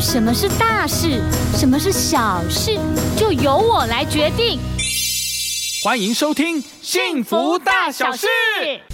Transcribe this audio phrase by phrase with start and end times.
[0.00, 1.22] 什么是大事，
[1.54, 2.78] 什么是小事，
[3.16, 4.58] 就由我来决定。
[5.82, 8.26] 欢迎收听《幸福大小事》。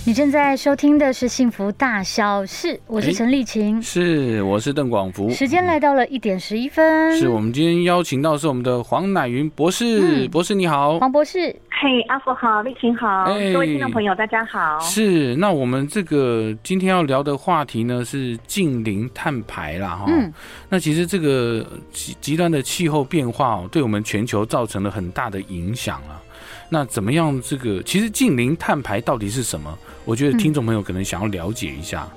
[0.04, 5.28] 你正在收听的是《幸福大小事》，我是陈丽琴，是，我是邓广福。
[5.30, 11.54] 时间来到了一点十一分，是我们今天邀请到是我们的黄乃云博士，博士你好，黄博士。
[11.78, 14.78] 嘿，阿福好，丽琴好，各位听众朋友大家好。
[14.78, 20.04] 是，那我们这个今天要聊的话题呢是近邻碳排啦，哈。
[20.06, 20.32] 嗯。
[20.68, 26.23] 那其实这个极极端的气候变化哦，对我们全球造成了很大的影响啊。
[26.68, 27.40] 那怎么样？
[27.42, 29.78] 这个其实近零碳排到底是什么？
[30.04, 32.08] 我觉得听众朋友可能想要了解一下。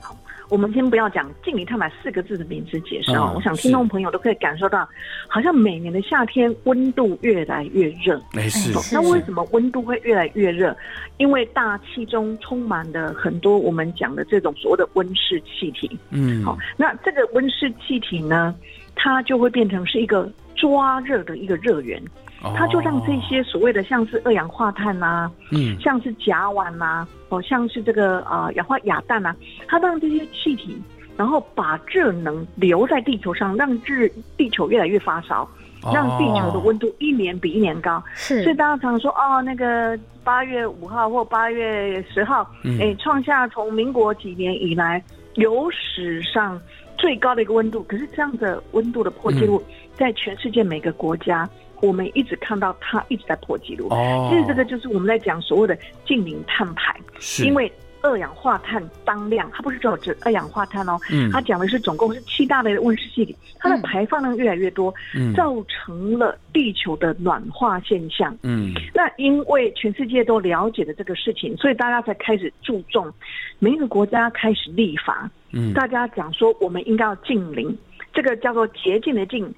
[0.00, 0.16] 好，
[0.48, 3.32] 我们先不要讲近零碳排四个字的名词解释哦。
[3.34, 4.88] 我想听众朋友都可以感受到，
[5.26, 8.22] 好像每年的夏天温度越来越热。
[8.32, 8.72] 没事。
[8.92, 10.76] 那为什么温度会越来越热？
[11.16, 15.90] 因为大气中充满了很多我们讲的这种所谓的温室气体。
[16.10, 16.44] 嗯。
[16.44, 18.54] 好，那这个温室气体呢，
[18.94, 22.00] 它就会变成是一个抓热的一个热源。
[22.42, 29.34] 它就让这些所谓的像是二氧化碳呐，嗯，像是甲烷呐，哦，像是这个啊氧化亚氮呐，
[29.68, 30.80] 它让这些气体，
[31.16, 35.46] 然后把热能留在地球上，让日地球越来越发烧，
[35.92, 38.02] 让地球的温度一年比一年高。
[38.14, 45.02] 是，所以大家常说哦，那个八月五号或八月十号，哎，创下从民国几年以来
[45.34, 46.58] 有史上
[46.96, 47.82] 最高的一个温度。
[47.82, 49.62] 可是这样的温度的破纪录，
[49.94, 51.46] 在全世界每个国家。
[51.80, 53.88] 我们一直看到它一直在破纪录，
[54.28, 55.76] 其实这个就是我们在讲所谓的
[56.06, 57.44] 近零碳排，是。
[57.44, 57.70] 因为
[58.02, 61.30] 二氧化碳当量，它不是只有这二氧化碳哦，嗯。
[61.30, 65.34] 它讲的是总共是七大类的温室气体，它的排放量越来越多，嗯。
[65.34, 68.34] 造成了地球的暖化现象。
[68.42, 73.12] 嗯，那因为全世界都了解了这个事情，所以大家才开始注重，
[73.58, 77.76] 每一个国家开始立法，嗯，大家讲说我们应该要近零，
[78.14, 79.54] 这个叫做洁净的净。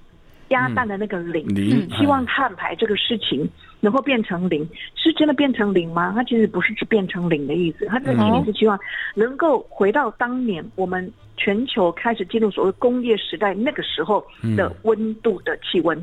[0.52, 1.44] 鸭蛋的那个零，
[1.90, 3.46] 希望碳排这个事情
[3.80, 6.12] 能够变成零，是真的变成零吗？
[6.14, 8.78] 它其实不是只变成零的意思，它这个意思是希望
[9.14, 14.24] 能够回到当年我们全球开始进入所谓工业时代那个时候
[14.56, 16.00] 的温度的气温，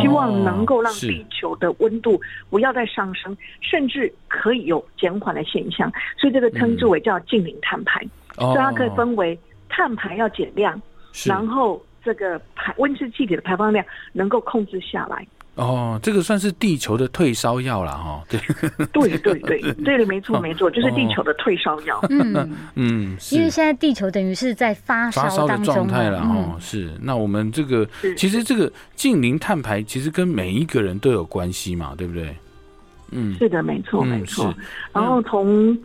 [0.00, 2.20] 希望能够让地球的温度
[2.50, 10.80] 不要再上升，甚至可以有减缓的现象，所以这个称之为叫近零碳排，所以它可以分为碳排要减量，
[11.26, 11.82] 然后。
[12.04, 15.26] 这个排温室气体的排放量能够控制下来。
[15.54, 18.22] 哦，这个算是地球的退烧药了哈。
[18.30, 18.40] 对
[18.90, 22.00] 对对 对对的，没错没错，就是地球的退烧药。
[22.08, 22.32] 嗯。
[22.74, 26.56] 嗯，因为现在地球等于是在发烧发烧的状态了哦。
[26.58, 27.86] 是，那我们这个
[28.16, 32.34] 其实这个近零碳排其实跟每一个人都有关系嘛，对不对？
[33.10, 34.54] 嗯，是的，没错没错。
[34.90, 35.76] 然后从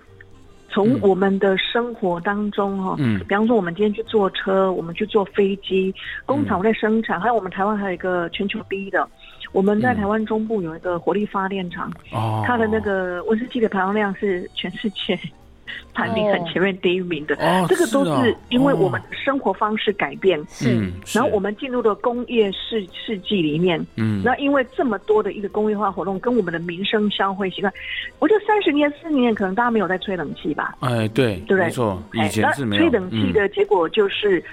[0.69, 5.93] 从我们的生活当中哈，嗯，比方说我们今天去坐车，我们去坐飞机，
[6.25, 9.07] 工厂在生产，还有我们台湾还有一个全球第一的，
[9.53, 15.17] 我们在台湾中部有一个火力发电厂，哦，它的那个温室气的排放量是全世界。
[15.93, 17.35] 排名很前面第一名的，
[17.67, 27.73] 这个都是因为我们生活方式改变，嗯，然后我们进入了工业世世纪里面，嗯，那因为这么多的一个工业化活动跟我们的民生消费习惯，
[28.19, 30.75] 我觉得三十年、四十年可能大家没有在吹冷气吧？
[30.81, 32.81] 哎，对，对，没错，以前是没有。
[32.81, 34.43] 吹冷气的结果就是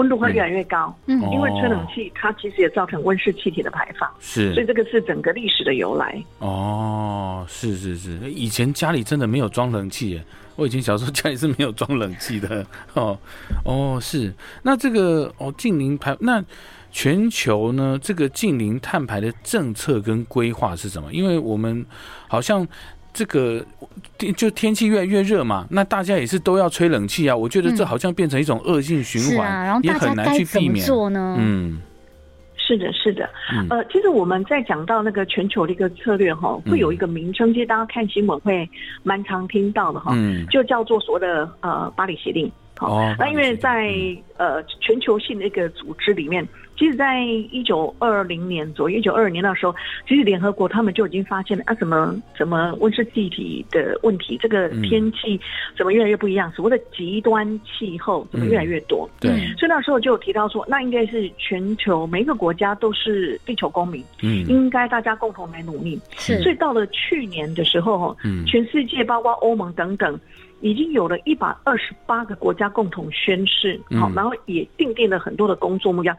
[0.00, 6.24] 温度会越来越高，嗯，因为吹冷气它其实也造成温室气体的排放，是，所以这个是整个历史的由来。
[6.38, 10.24] 哦，是是是，以前家里真的没有装冷气耶。
[10.56, 12.66] 我以前小时候家里是没有装冷气的。
[12.94, 13.18] 哦
[13.64, 14.32] 哦是。
[14.62, 16.42] 那这个哦近零排那
[16.90, 21.12] 全球呢这个近零碳排的政策跟规划是什么？
[21.12, 21.84] 因为我们
[22.26, 22.66] 好像
[23.20, 23.62] 这个
[24.16, 27.36] 天就天气越来越热嘛，那大家也是都要吹冷气啊。
[27.36, 30.86] 我觉得这好像变成一种恶性循环，也很难去避免。
[31.36, 31.82] 嗯。
[32.56, 33.28] 是的，是的，
[33.68, 38.68] 呃，其实我们在讲到那个全球的一个策略哈，会有一个名称，其实大家看新闻会
[39.02, 40.14] 蛮常听到的哈，
[40.50, 42.50] 就叫做所谓的呃巴黎协定。
[42.78, 43.88] 好、哦那因为在
[44.38, 46.46] 嗯呃全球性的一个组织里面，
[46.80, 49.74] 其实，在一九二零年左右，一九二二年那时候，
[50.08, 55.38] 其实联合国他们就已经发现了啊，怎么怎么温室气体的问题，这个嗯天气
[55.76, 59.06] 怎么越来越不一样，所谓的极端气候怎么越来越多。
[59.20, 64.46] 对，所以那时候就有提到说，那应该是全球每一个国家都是地球公民，嗯。
[64.48, 66.00] 应该大家共同来努力。
[66.16, 66.40] 是。
[66.40, 68.42] 所以到了去年的时候，嗯。
[68.46, 70.18] 全世界包括欧盟等等，
[70.60, 76.14] 已经有了一百二十八个国家共同宣誓，好、嗯然后也定定了很多的工作目标，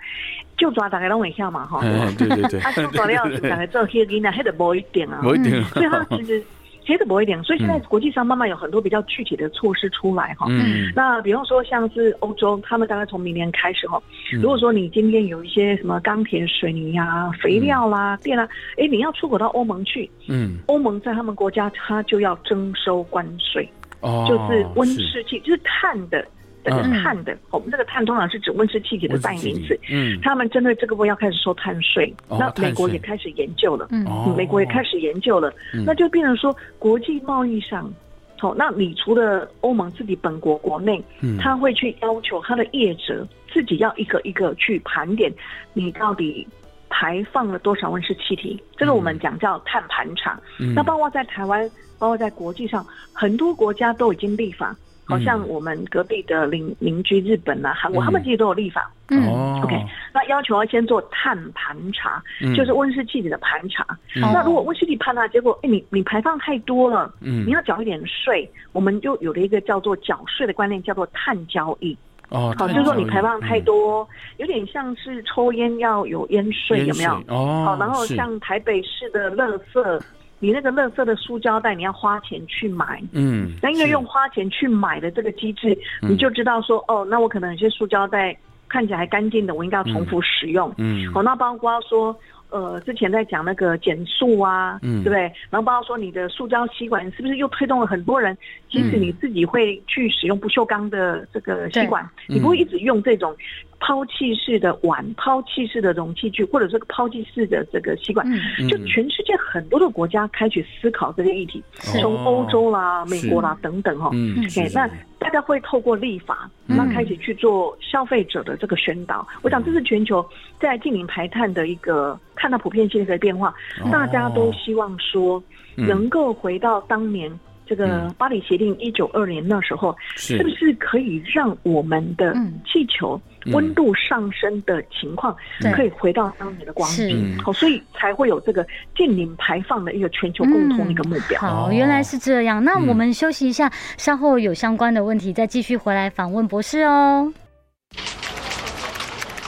[0.57, 2.59] 就抓大概让我一下嘛，哈、哎对对对。
[2.61, 6.43] 啊，就抓了大概做黑囡仔，黑的薄一点啊，薄一点，所以它 其实
[6.83, 10.47] 黑的薄一点，所以现在国际上慢慢有很多比较具体的措施出来哈。
[10.49, 10.91] 嗯。
[10.95, 14.01] 那比方说，像是欧洲，他们大概从明年开始哈，
[14.33, 14.41] 嗯。
[14.41, 18.47] 如果说你今天有一些什么钢铁、水泥啊、肥料啦、电啦，
[18.77, 20.57] 哎，你要出口到欧盟去，嗯。
[20.65, 23.69] 欧盟在他们国家，它就要征收关税，
[24.01, 26.25] 哦，就是温室气，就是碳的，
[26.63, 29.79] 这个嗯碳的，我们这个碳通常是指温室气体的代名词。
[29.89, 30.19] 嗯。
[30.21, 34.05] 他们针对这个部分要开始收碳税，哦那美国也开始研究了，嗯。
[34.05, 34.33] 哦。
[34.37, 35.83] 美国也开始研究了，嗯。
[35.85, 37.91] 那就变成说国际贸易上，
[38.39, 41.37] 好、那你除了欧盟自己本国国内，嗯。
[41.37, 45.31] 他会去要求他的业者自己要一个一个去盘点，
[45.73, 46.47] 你到底
[46.89, 50.39] 排放了多少温室气体，这个我们讲叫碳盘查。
[50.59, 50.73] 嗯。
[50.73, 51.69] 那包括在台湾，
[52.01, 52.83] 包括在国际上，
[53.13, 54.75] 很多国家都已经立法。
[55.05, 58.89] 好像我们隔壁的邻邻居日本啊、韩国，嗯他们其实都有立法。
[59.09, 59.75] 嗯哦 OK，
[60.13, 63.85] 那要求要先做碳盘查，嗯就是温室气体的盘查。
[64.15, 71.97] 嗯那如果温室气体盘查结果，哎，你你排放太多了，嗯你要缴一点税，我们就有了一个叫做缴税的观念，叫做碳交易。
[72.29, 74.07] 哦，好，就是说你排放太多，
[74.37, 77.11] 有点像是抽烟要有烟税，有没有？
[77.27, 80.01] 哦，好，然后像台北市的垃圾，
[80.41, 83.01] 你那个垃圾的塑胶袋，你要花钱去买。
[83.13, 88.35] 嗯，那因为用花钱去买的这个机制，嗯你就知道说，哦，那我可能有些塑胶袋
[88.67, 90.73] 看起来还干净的，我应该要重复使用。
[90.77, 92.13] 嗯好，那包括说，
[92.51, 95.01] 呃，之前在讲那个减速啊，嗯。
[95.03, 95.21] 对不对？
[95.49, 98.37] 然后包括说你的塑胶吸管是不是又推动了很多人，
[98.69, 102.35] 即使嗯你自己会去使用不锈钢的这个吸管，对。
[102.35, 103.35] 你不会一直用这种
[103.79, 108.27] 抛弃式的碗、抛弃式的容器具，或者这个抛弃式的这个吸管。
[108.59, 108.67] 嗯。
[108.67, 114.11] 就全世界很多的国家开始思考这个议题，从欧洲啦、美国啦等等哈、哦。
[114.13, 114.89] 嗯，是对，是那
[115.21, 116.75] 大家会透过立法，嗯。
[116.75, 119.25] 那开始去做消费者的这个宣导。
[119.43, 120.25] 我想这是全球
[120.59, 123.53] 在近零排碳的一个看到普遍性的变化，
[123.83, 123.89] 哦。
[123.91, 125.41] 大家都希望说
[125.77, 125.87] 嗯。
[125.87, 127.31] 能够回到当年。
[127.67, 128.15] 这个嗯。
[128.17, 130.37] 巴黎协定一九二年那时候，是。
[130.37, 132.59] 是不是可以让我们的嗯。
[132.65, 137.37] 气球嗯温度上升的情况对可以回到当年的光是景？
[137.43, 138.65] 好，所以才会有这个
[138.95, 141.39] 近零排放的一个全球共同的一个目标。
[141.41, 142.63] 好，哦原来是这样。
[142.63, 147.33] 那嗯我们休息一下，稍后有相关的问题再继续回来访问博士哦。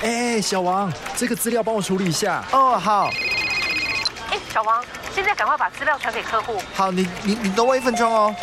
[0.01, 2.44] 哎，小王，这个资料帮我处理一下。
[2.51, 3.10] 哦，好，
[4.31, 6.57] 哎，小王，现在赶快把资料传给客户。
[6.74, 8.36] 好，你你你等我一分钟哦。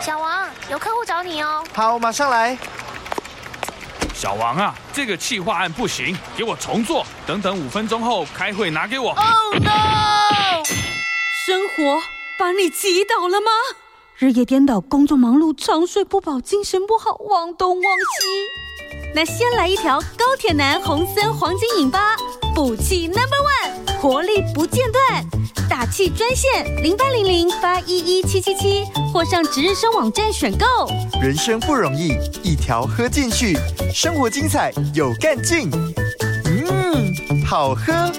[0.00, 1.64] 小王，有客户找你哦。
[1.72, 2.58] 好，我马上来。
[4.22, 7.04] 小王啊，这个企划案不行，给我重做。
[7.26, 9.08] 等等五分钟后开会拿给我。
[9.08, 10.62] Oh no！
[11.44, 12.00] 生活
[12.38, 13.50] 把你击倒了吗？
[14.16, 19.12] 日夜颠倒，工作忙碌，长睡不饱，精神不好，忘东忘西。
[19.12, 22.14] 那先来一条高铁男红森黄金饮吧，
[22.54, 25.41] 补气 Number One，活力不间断。
[25.72, 30.66] 打气专线零八零零八一一七七七，或上值日生网站选购。
[31.18, 33.56] 人生不容易，一条喝进去，
[33.90, 35.70] 生活精彩有干劲。
[36.44, 38.12] 嗯，好喝。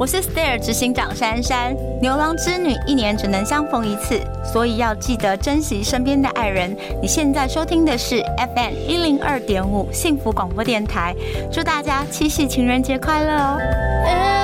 [0.00, 1.76] 我是 Stair 执行长珊珊。
[2.00, 4.18] 牛郎织女一年只能相逢一次，
[4.50, 6.74] 所以要记得珍惜身边的爱人。
[7.02, 8.22] 你现在收听的是
[8.56, 11.14] FM 一零二点五幸福广播电台，
[11.52, 13.58] 祝大家七夕情人节快乐哦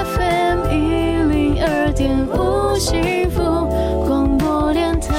[0.04, 3.40] ！FM 一零二点五幸福
[4.06, 5.14] 广播电台。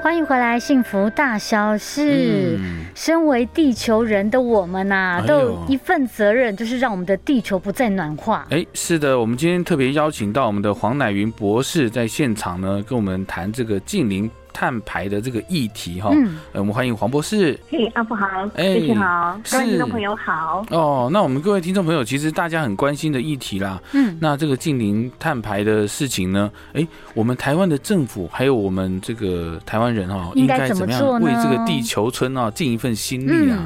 [0.00, 2.56] 欢迎回来，幸福大小事。
[2.60, 8.44] 嗯身为地球人的我们呐、哎都有一份责任，就是让我们的地球不再暖化。
[8.50, 14.28] 哎，是的，我们今天特别邀请到我们的黄乃云博士在现场呢，跟我们谈这个近零
[14.58, 16.10] 碳排的这个议题哈。
[16.12, 17.56] 嗯呃我们欢迎黄博士。
[17.70, 20.66] 嘿，阿富好，哎谢谢好，各位听众朋友好。
[20.70, 23.80] 哦，那我们各位听众朋友，其实大家很关心的议题啦。
[23.92, 26.84] 嗯，那这个近邻碳排的事情呢，哎，
[27.14, 33.62] 我们台湾的政府还有我们这个台湾人哦，应该怎么样为这个地球村啊尽一份心力啊？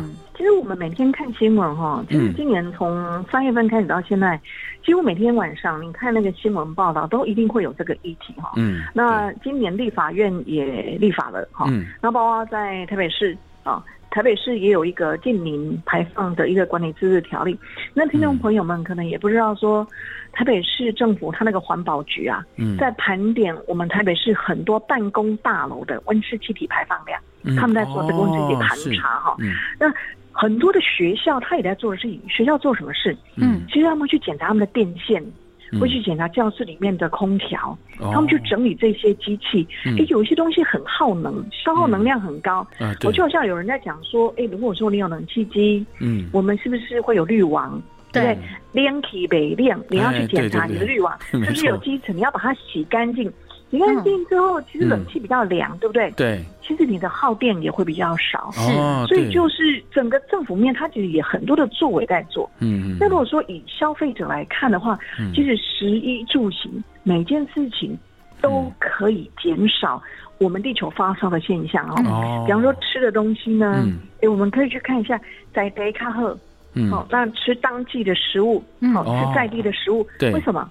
[0.63, 4.41] 我们每天看新闻哈，其实嗯今年从三月份开始到现在，
[4.87, 8.53] 几乎每天晚上你看那个新闻报道，都一定会有这个议题哈。
[8.55, 11.87] 嗯，那今年立法院也立法了哈，嗯。
[12.01, 17.59] 那包括在台北市啊，台北市也有一个近零排放的一个管理自治条例。
[17.93, 19.85] 那听众朋友们可能也不知道说，
[20.31, 22.77] 台北市政府它那个环保局啊，嗯。
[22.79, 27.57] 在盘点我们台北市很多办公大楼的温室气体排放量，嗯。
[27.57, 29.35] 他们在做这个温室气体盘查哈。
[29.41, 29.53] 嗯。
[29.81, 29.93] 那
[30.33, 32.21] 很多的学校，他也在做的事情。
[32.29, 33.17] 学校做什么事？
[33.37, 35.23] 嗯，其实他们去检查他们的电线，
[35.71, 39.67] 嗯会去检查教室里面的空调，哦他们去整理这些机器。
[39.85, 42.67] 嗯诶，有一些东西很耗能，消耗能量很高。
[42.79, 47.81] 啊，我就好像有人在讲说，诶，如果说你有冷气机，嗯我们是不是会有滤网？
[48.13, 53.33] 对不对，亮起北亮，你要去检查你的滤网 没是不是有错积尘，你要把它洗干净。
[53.73, 56.11] 洗干净之后，其实冷气比较凉，对不对？
[56.13, 58.51] 对，其实你的耗电也会比较少。
[58.53, 58.61] 是，
[59.09, 62.49] 所以就是整个政府面，它其实也很多的作为在做。
[62.61, 66.71] 嗯嗯，那如果说以消费者来看的话，嗯其实食衣住行
[67.03, 67.99] 每件事情
[68.43, 70.03] 都可以减少
[70.39, 71.95] 我们地球发烧的现象哦。
[72.07, 75.19] 哦，比方说吃的东西呢，嗯诶，我们可以去看一下
[75.55, 76.37] 在德卡赫，
[76.75, 80.69] 嗯哦，那吃当季的食物，嗯哦，哦吃在地的食物，对为什么？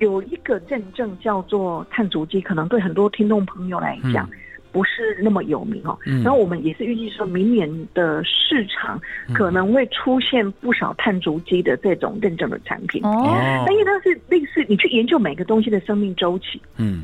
[0.00, 4.28] 有一个认证叫做碳足迹，可能对很多听众朋友来讲。
[4.32, 4.36] 嗯。
[4.72, 6.22] 不是那么有名哦，嗯。
[6.22, 9.34] 然后我们也是预计说明年的市场嗯。
[9.34, 13.04] 可能会出现不少碳足迹的这种认证的产品。
[13.04, 17.02] 哦，哦那因为它是类似你去研究每个东西的生命周期，嗯，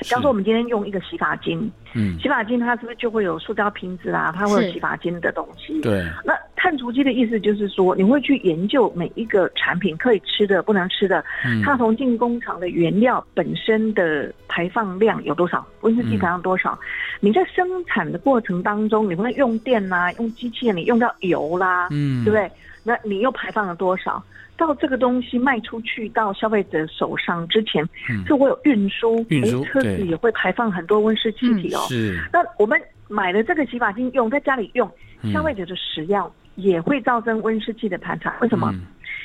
[0.00, 2.18] 比方说我们今天用一个洗发精，嗯。
[2.18, 4.32] 洗发精它是不是就会有塑胶瓶子啊？
[4.34, 5.82] 它会有洗发精的东西。
[5.82, 6.32] 对，那
[6.62, 16.78] 碳足迹的意思就是说，你会去研究每一个产品可以吃的、不能吃的，嗯它从进工厂的原料本身的排放量有多少，温室气体排放多少？
[17.18, 22.48] 你在生产的过程当中，你会用电啦、用机器人，你用到油啦，嗯，对不对？
[22.84, 24.22] 那你又排放了多少？
[24.56, 31.80] 到这个东西卖出去到消费者手上之前，嗯就会有运输，运输诶车子也会排放很多温室气体哦。
[31.88, 34.88] 是，那我们买了这个洗发精用，在家里用，
[35.22, 38.34] 嗯消费者的食用也会造成温室气的盘查。
[38.40, 38.70] 为什么？
[38.72, 38.80] 嗯。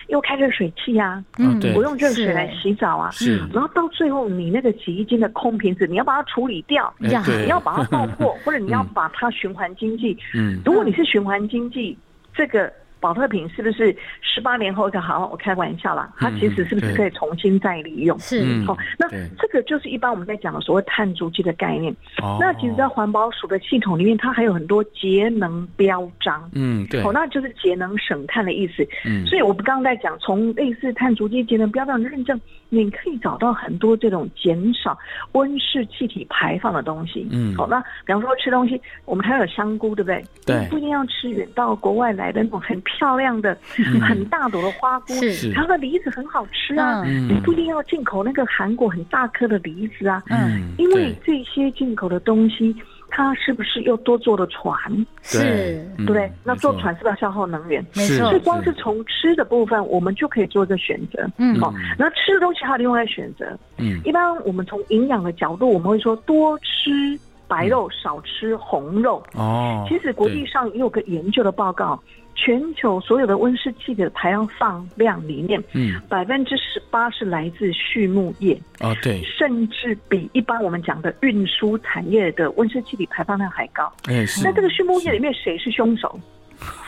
[0.07, 1.59] 因为开热水器啊，嗯。
[1.59, 1.73] 对。
[1.75, 3.37] 我用热水来洗澡啊，是。
[3.53, 7.09] 然后到最后你那个洗衣精的空瓶子，你要把它处理掉，你
[7.47, 8.87] 要把它爆破， 或者你要嗯。
[8.93, 10.17] 把它循环经济。
[10.33, 10.61] 嗯。
[10.65, 11.97] 如果你是循环经济，
[12.33, 15.27] 这个保特瓶是不是十八年后就好？
[15.31, 18.17] 我开玩笑啦，它其实是不是可以重新再利用？
[18.19, 21.93] 是嗯哦，那这个就是一般我们在讲的所谓碳足迹的概念。
[22.21, 26.49] 哦那其实，在环保署的系统里面，它还有很多节能标章。
[26.53, 28.87] 嗯对哦，，那就是节能省碳的意思。
[29.05, 34.97] 嗯所以我们刚刚在讲，从类似碳足迹节能标章的认证，你可以找到很多这种减少
[35.33, 37.27] 温室气体排放的东西。
[37.31, 37.55] 嗯。
[37.55, 40.23] 好、那比方说吃东西，我们还有香菇，对不对？
[40.45, 40.59] 对。
[40.59, 43.57] 你不一定要吃远到国外来的那种很漂亮的、
[44.01, 45.13] 很大朵的花菇，
[45.53, 47.03] 它的梨子很好吃啊。
[47.05, 47.27] 嗯。
[47.27, 52.75] 你不一定要进口那个韩国很大颗的梨子啊，嗯，因为这些进口的东西，
[53.17, 54.77] 它是不是又多做了船，
[55.23, 56.31] 是，嗯对不对？
[56.43, 57.83] 那坐船是不是要消耗能源？
[57.93, 61.27] 是没错所以，光是从吃的部分，我们就可以做一个选择。
[61.39, 63.57] 嗯哦，那吃的东西还有另外选择。
[63.77, 69.23] 嗯一般我们从营养的角度，我们会说多吃白肉，少吃红肉。
[69.33, 71.99] 哦，其实国际上也有个研究的报告，
[72.37, 83.91] 全球所有的温室气体的排放量里面，嗯百分之十八是来自畜牧业，哦对，甚至比一般我们讲的运输产业的温室气体排放量还高。
[84.05, 86.17] 哎是那这个畜牧业里面谁是凶手？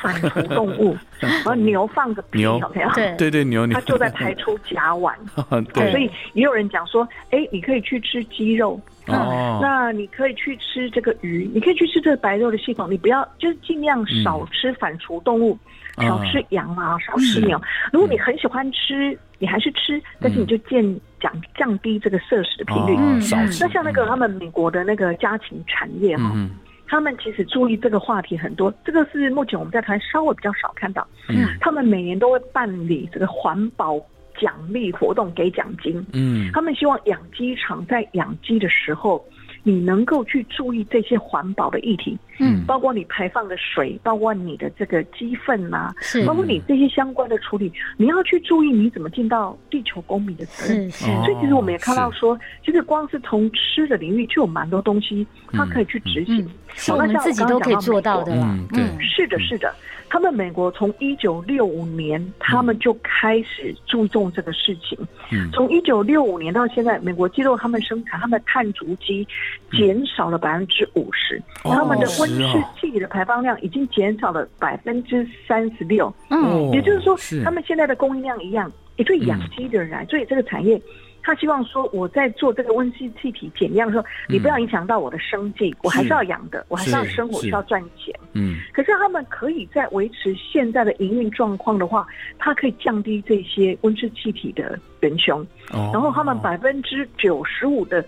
[0.02, 2.60] 反刍动物，然后牛放个屁，牛。
[2.60, 2.90] 有没有？
[2.92, 3.16] 对。
[3.18, 3.74] 对对牛牛。
[3.74, 5.14] 它就在排出甲烷。
[5.74, 5.92] 对。
[5.92, 9.60] 所以也有人讲说，哎，你可以去吃鸡肉，哦。
[9.62, 15.58] 那你可以去吃这个鱼，你可以去吃这个白肉的系统，你不要就是尽量少吃反刍动物，
[15.98, 16.08] 嗯。
[16.08, 17.62] 少吃羊啊，少吃牛。
[17.92, 20.82] 如果你很喜欢吃，你还是吃，但是你就降
[21.20, 22.96] 降降低这个摄食的频率。
[22.98, 23.20] 嗯
[23.60, 26.52] 那像那个他们美国的那个家禽产业哈、嗯
[26.90, 31.08] 他们其实注意这个话题很多，这个是目前我们在台湾稍微比较少看到。
[31.30, 34.00] 嗯他们每年都会办理这个环保
[34.42, 36.04] 奖励活动，给奖金。
[36.14, 39.24] 嗯他们希望养鸡场在养鸡的时候，
[39.64, 50.90] 你能够去注意这些环保的议题，嗯包括你排放的水，包括你的这个鸡粪呐、是包括你这些相关的处理，你要去注意你怎么尽到地球公民的责任。
[50.90, 56.50] 是是哦所以其实我们也看到是说，其实光是从吃的领域就有蛮多东西，它可以去执行。
[56.76, 58.68] 是我们自己都可以做到的啦嗯。
[58.68, 59.74] 对是的，是的。
[60.10, 64.98] 他们美国从一九六五年，他们就开始注重这个事情。
[65.32, 69.28] 嗯从一九六五年到现在，美国肌肉他们生产他们的碳足迹
[69.72, 76.14] 减少了百分之五十，哦他们的温室气体的排放量已经减少了百分之三十六。
[76.30, 80.82] 嗯也就是说是，他们现在的供应量一样，也对养鸡的人来，所以这个产业。
[81.22, 88.14] 他希望说，我在做这个温室气体减量的时候，你不要影响到我的生计，我还是要养的，我还是要生活，是需要赚钱。
[88.34, 88.56] 嗯。
[88.74, 92.08] 可是他们可以在维持现在的营运状况的话，
[92.38, 98.04] 它可以降低这些温室气体的元凶，哦，然后他们百分之九十五的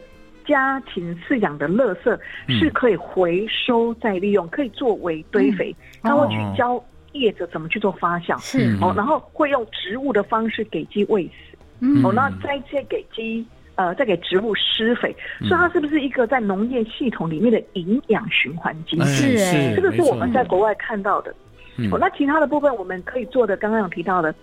[0.46, 2.58] 家庭饲养的垃圾嗯。
[2.60, 8.74] 是可以回收再利用，可以作为堆肥，他会去教业者怎么去做发酵，是。
[8.76, 11.51] 嗯哦，然后会用植物的方式给鸡喂食，
[11.82, 13.46] 嗯哦，那再借给鸡。
[13.76, 19.38] 呃，再给植物施肥，所以它是不是一个在农业系统里面的营养循环机哎制？
[19.38, 21.34] 是哎这个是我们在国外看到的。
[21.78, 24.36] 嗯哦，那其他的部分我们可以做的，刚刚有提到的，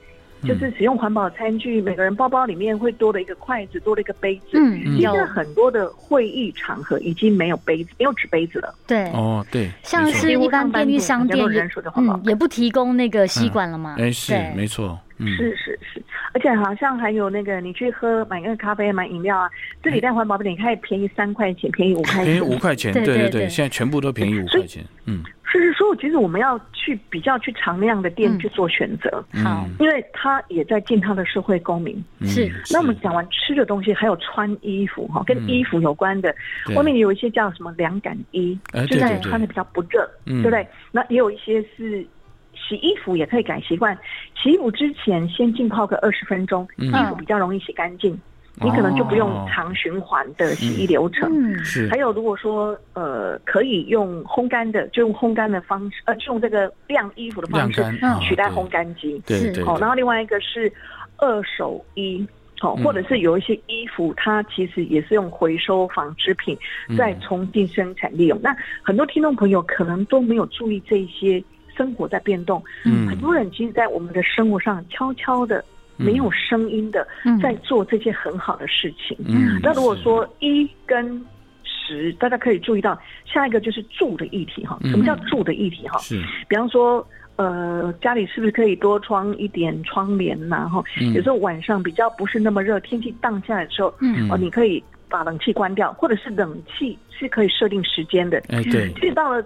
[0.43, 4.59] 就是使用环保餐具，每个人包包里面会多了一个筷子，多了一个杯子。
[4.59, 8.75] 嗯现在很多的会议场合已经没有杯子，没有纸杯子了。
[8.87, 15.29] 对，哦对，像是一般便利商店也嗯也不提供那个吸管了嘛，哎是没错，嗯。
[15.37, 16.03] 是是是，
[16.33, 19.51] 而且好像还有那个，你去喝买个咖啡、买饮料啊，
[19.83, 22.41] 这里在环保杯你可以便宜三块钱，便宜五块便宜。
[22.41, 28.39] 五块钱，对对对，现在全部都便宜五块钱，嗯是是，所以其实我们要去比较去常量的店嗯。
[28.39, 29.65] 去做选择，好。
[29.67, 32.03] 嗯因为他也在尽他的社会公民。
[32.21, 32.27] 嗯。
[32.29, 35.49] 是那我们讲完吃的东西，还有穿衣服哈，跟嗯。
[35.49, 36.35] 衣服有关的，
[36.67, 36.77] 对。
[36.77, 39.09] 外面有一些叫什么凉感衣，就是哎对对。
[39.09, 40.43] 对穿的比较不热，嗯。
[40.43, 40.67] 对不对？
[40.93, 42.05] 那也有一些是
[42.55, 43.97] 洗衣服也可以改习惯，
[44.35, 46.89] 洗衣服之前先浸泡个二十分钟，嗯。
[46.89, 48.19] 衣服比较容易洗干净，
[48.63, 51.31] 你可能就不用长循环的洗衣流程。
[51.33, 57.83] 嗯是还有，如果说呃可以用烘干的，就用烘干的方式，呃，就用这个晾衣服的方式
[58.21, 59.21] 取代烘干机。
[59.27, 60.73] 对对对然后另外一个是
[61.17, 62.27] 二手衣。
[62.61, 68.37] 哦，嗯或者是有一些衣服，它其实也是用回收纺织品嗯再重新生产利用。
[68.43, 71.41] 那很多听众朋友可能都没有注意这些
[71.77, 75.65] 生活在变动，嗯很多人其实，在我们的生活上悄悄的、嗯
[75.99, 77.39] 没有声音的嗯。
[77.41, 79.17] 在做这些很好的事情。
[79.27, 79.61] 嗯。
[79.63, 80.03] 那如果是。
[80.03, 81.23] 说一跟
[81.65, 84.79] 十，大家可以注意到下一个就是住的议题哈。
[84.83, 84.91] 嗯。
[84.91, 85.99] 什么叫住的议题哈？
[85.99, 86.23] 是。
[86.49, 90.69] 比方说，呃，家里是不是可以多装一点窗帘呐？
[90.69, 91.13] 哈，嗯。
[91.13, 94.31] 有时候晚上比较不是那么热，天气荡下来的时候，嗯。
[94.31, 98.39] 哦，你可以把冷气关掉，或者是冷气是可以设定时间的。
[98.49, 98.93] 哎对。
[98.95, 99.45] 其实到了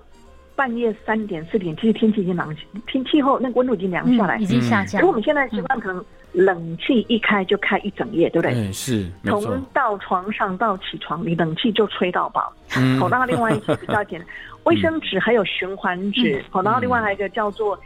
[0.57, 2.55] 半夜三点四点，其实天气已经凉，
[2.87, 4.39] 天气后那个温度已经凉下来。
[4.39, 4.43] 嗯。
[4.43, 8.55] 已经下降可是我们现在习惯可能冷气一开就开一整夜，对不对？
[8.55, 12.53] 嗯是从，到床上到起床，你冷气就吹到饱。
[12.77, 14.29] 嗯好、然后另外一些比较简单，
[14.65, 16.43] 卫生纸还有循环纸。
[16.51, 17.79] 好、然后另外还有一个叫做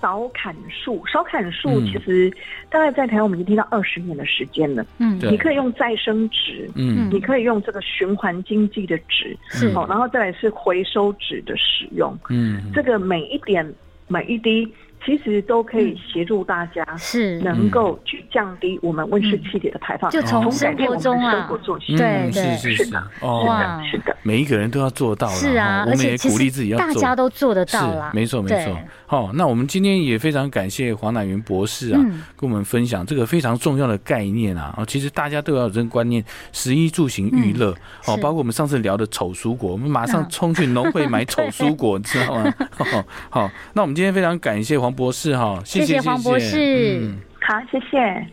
[0.00, 1.04] 少砍树。
[1.06, 2.30] 少砍树嗯其实
[2.70, 4.86] 大概在台湾我们已经听到二十年的时间了。
[4.98, 12.16] 嗯对你可以用再生纸，嗯你可以用这个循环经济的纸，是好、然后再来是回收纸的使用。
[12.28, 13.66] 嗯这个每一点
[14.06, 14.72] 每一滴，
[15.04, 16.84] 其实都可以协助大家。
[16.96, 17.38] 是。
[17.40, 21.32] 能够去降低我们温室气体的排放，就从改生活中啊。
[21.32, 21.96] 生活作息。
[21.96, 22.56] 对嗯对。
[22.56, 23.82] 是是哇。
[23.84, 28.76] 是的，每一个人都要做到了，是啊，我们也鼓励自己要做，大家都做得到是啦，没错没错。
[29.06, 32.22] 好，那我们今天也非常感谢黄乃元博士啊，嗯。
[32.36, 34.74] 跟我们分享这个非常重要的概念啊。
[34.76, 37.74] 哦，其实大家都要有这个观念，食衣住行娱乐、
[38.06, 40.26] 哦，包括我们上次聊的丑蔬果，我们马上嗯。
[40.28, 42.52] 冲去农会买 丑蔬果，你知道吗？
[42.70, 48.26] 好，好，那我们今天非常感谢黄博士哈，谢谢谢黄博士嗯好，谢谢。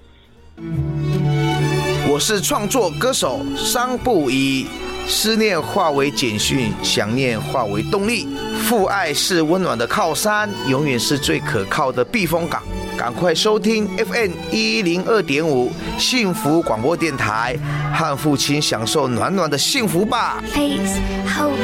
[2.11, 4.67] 我是创作歌手商不一，
[5.07, 8.27] 思念化为简讯，想念化为动力。
[8.59, 12.61] 父爱是温暖的靠山，永远是最可靠的避风港。
[12.95, 17.57] 赶快收听 FM 一零二点五幸福广播电台，
[17.93, 20.43] 和父亲享受暖暖的幸福吧。
[20.53, 21.57] Peace, hope,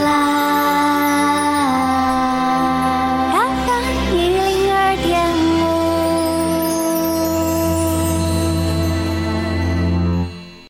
[0.00, 1.41] love.